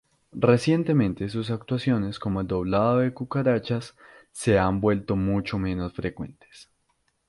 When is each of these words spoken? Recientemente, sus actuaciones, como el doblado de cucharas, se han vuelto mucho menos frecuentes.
Recientemente, 0.33 1.29
sus 1.29 1.51
actuaciones, 1.51 2.17
como 2.17 2.41
el 2.41 2.47
doblado 2.47 2.97
de 2.97 3.13
cucharas, 3.13 3.95
se 4.31 4.57
han 4.57 4.81
vuelto 4.81 5.15
mucho 5.15 5.59
menos 5.59 5.93
frecuentes. 5.93 6.71